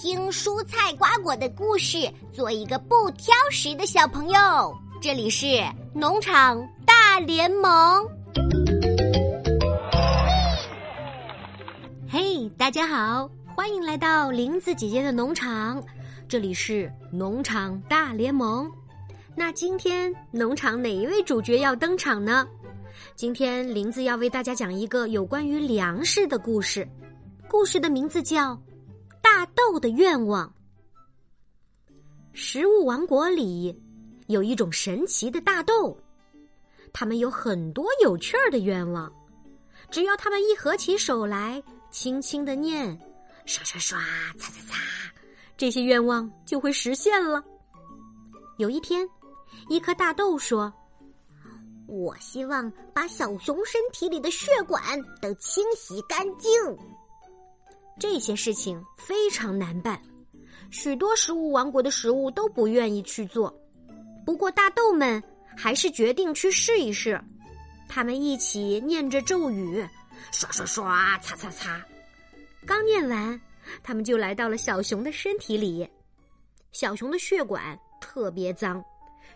[0.00, 4.38] 听蔬菜瓜果的故事，做一个不挑食的小朋友。
[5.00, 5.60] 这里是
[5.92, 8.06] 农场大联盟。
[12.08, 15.82] 嘿，大家好，欢迎来到林子姐姐的农场。
[16.28, 18.70] 这里是农场大联盟。
[19.34, 22.46] 那今天农场哪一位主角要登场呢？
[23.16, 26.88] 今天林子要为大家讲一个有关于粮食的故事。
[27.48, 28.52] 故事的名字叫
[29.58, 30.46] 《豆的愿望》。
[32.32, 33.76] 食物王国里
[34.28, 35.98] 有一种神奇的大豆，
[36.92, 39.12] 它们有很多有趣儿的愿望。
[39.90, 42.96] 只要他们一合起手来，轻轻的念
[43.46, 43.98] “刷刷刷，
[44.38, 44.80] 擦擦擦”，
[45.58, 47.42] 这些愿望就会实现了。
[48.58, 49.08] 有一天，
[49.68, 50.72] 一颗大豆说
[51.88, 54.80] ：“我希望把小熊身体里的血管
[55.20, 56.52] 都清洗干净。”
[57.98, 60.00] 这些事情非常难办，
[60.70, 63.52] 许多食物王国的食物都不愿意去做。
[64.24, 65.22] 不过大豆们
[65.56, 67.20] 还是决定去试一试。
[67.88, 69.84] 他们一起念着咒语，
[70.30, 71.82] 刷刷刷，擦擦擦。
[72.66, 73.40] 刚念完，
[73.82, 75.88] 他们就来到了小熊的身体里。
[76.70, 78.84] 小熊的血管特别脏，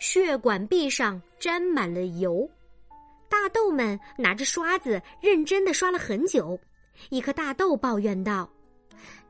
[0.00, 2.48] 血管壁上沾满了油。
[3.28, 6.58] 大豆们拿着刷子，认真的刷了很久。
[7.08, 8.48] 一颗大豆抱怨道：“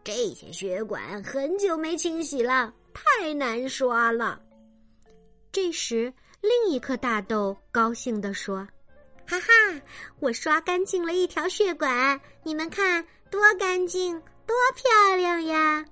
[0.03, 4.41] 这些血管很久没清洗了，太难刷了。”
[5.53, 8.67] 这时，另一颗大豆高兴地说
[9.27, 9.81] ：“哈哈，
[10.19, 15.85] 我刷干净了一条血管，你们看多干净，多漂亮呀！”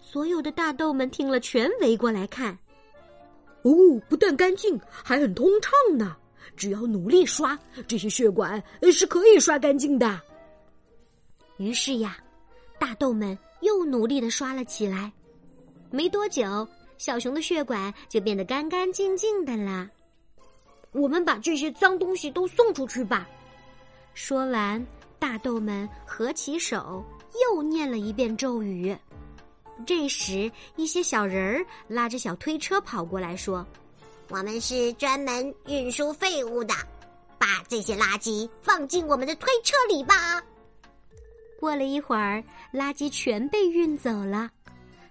[0.00, 2.56] 所有的大豆们听了，全围过来看。
[3.62, 3.72] 哦，
[4.08, 6.16] 不但干净，还很通畅呢。
[6.56, 7.58] 只要努力刷，
[7.88, 10.20] 这些血管是可以刷干净的。
[11.56, 12.16] 于是呀，
[12.78, 15.12] 大豆们又努力的刷了起来。
[15.90, 16.66] 没多久，
[16.98, 19.88] 小熊的血管就变得干干净净的啦。
[20.92, 23.28] 我们把这些脏东西都送出去吧。
[24.14, 24.84] 说完，
[25.18, 27.04] 大豆们合起手，
[27.42, 28.96] 又念了一遍咒语。
[29.86, 33.66] 这时，一些小人儿拉着小推车跑过来说
[34.30, 36.74] ：“我们是专门运输废物的，
[37.38, 40.40] 把这些垃圾放进我们的推车里吧。”
[41.64, 42.44] 过了一会儿，
[42.74, 44.50] 垃圾全被运走了。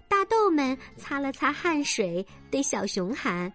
[0.06, 3.52] 大豆们擦了擦汗水，对小熊喊：“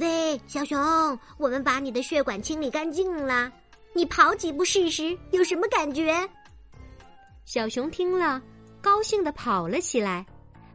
[0.00, 0.80] 喂，小熊，
[1.36, 3.52] 我们把你的血管清理干净了，
[3.92, 6.26] 你跑几步试试，有什么感觉？”
[7.44, 8.40] 小熊听了，
[8.80, 10.24] 高兴的跑了起来，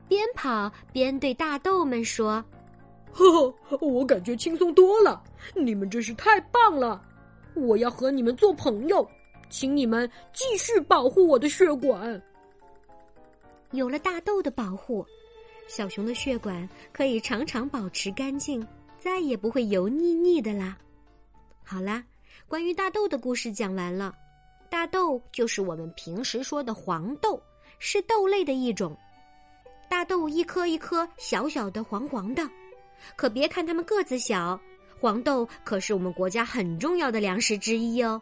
[0.08, 2.46] 边跑边对大豆们说
[3.12, 5.24] ：“呵呵，我感觉轻松多了，
[5.56, 7.02] 你们真是太棒了！
[7.56, 9.04] 我要和你们做朋友。”
[9.50, 12.22] 请你们继续保护我的血管。
[13.72, 15.06] 有了大豆的保护，
[15.68, 18.66] 小熊的血管可以常常保持干净，
[18.98, 20.78] 再也不会油腻腻的啦。
[21.64, 22.04] 好啦，
[22.48, 24.14] 关于大豆的故事讲完了。
[24.70, 27.42] 大豆就是我们平时说的黄豆，
[27.80, 28.98] 是豆类的一种。
[29.90, 32.48] 大豆一颗一颗小小的、黄黄的，
[33.16, 34.60] 可别看它们个子小，
[35.00, 38.22] 黄豆可是我们国家很重要的粮食之一哦。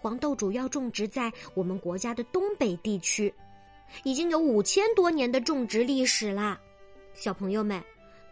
[0.00, 3.32] 黄豆主要种植在我们国家的东北地区，
[4.02, 6.60] 已经有五千多年的种植历史啦。
[7.14, 7.82] 小朋友们，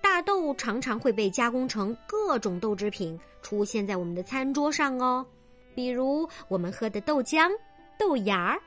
[0.01, 5.27] 大豆常常会被加工成各种豆制品，出现在我们的餐桌上哦。
[5.75, 7.51] 比如我们喝的豆浆、
[7.99, 8.61] 豆芽儿、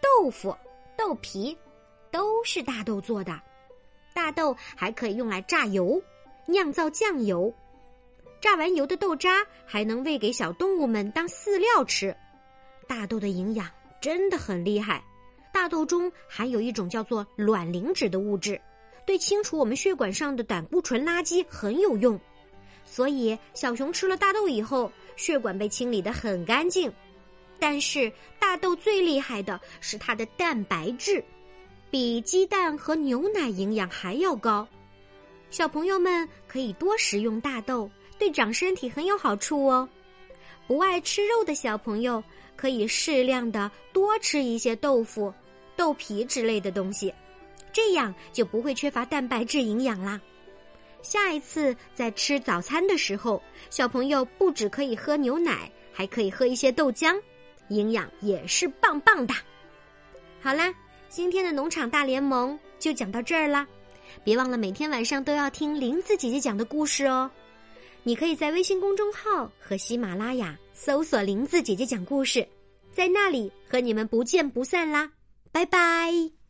[0.00, 0.56] 豆腐、
[0.96, 1.56] 豆皮，
[2.10, 3.40] 都是大豆做的。
[4.14, 6.00] 大豆还可以用来榨油、
[6.46, 7.52] 酿造酱油。
[8.42, 12.14] 榨完油的豆渣还能喂给小动物们当饲料吃。
[12.88, 13.70] 大豆的营养
[14.00, 15.04] 真的很厉害，
[15.52, 18.60] 大豆中含有一种叫做卵磷脂的物质，
[19.06, 22.20] 对清除我们血管上的胆固醇垃圾很有用。
[22.84, 26.92] 所以小熊吃了大豆以后，血管被清理的很干净。
[27.60, 31.24] 但是大豆最厉害的是它的蛋白质，
[31.92, 34.66] 比鸡蛋和牛奶营养还要高。
[35.48, 37.88] 小朋友们可以多食用大豆。
[38.22, 39.88] 对长身体很有好处哦。
[40.68, 42.22] 不爱吃肉的小朋友
[42.54, 45.34] 可以适量的多吃一些豆腐、
[45.74, 47.12] 豆皮之类的东西，
[47.72, 50.20] 这样就不会缺乏蛋白质营养啦。
[51.02, 57.20] 下一次在吃早餐的时候，小朋友不只可以喝牛奶，还可以喝一些豆浆，
[57.70, 59.34] 营养也是棒棒的。
[60.40, 60.72] 好啦，
[61.08, 63.66] 今天的农场大联盟就讲到这儿啦。
[64.22, 67.28] 别忘了每天晚上都要听林子姐姐讲的故事哦。
[68.04, 72.46] 你可以在微信公众号和喜马拉雅搜索“林子姐姐讲故事”，
[72.92, 75.10] 在那里和你们不见不散啦！
[75.52, 76.41] 拜拜。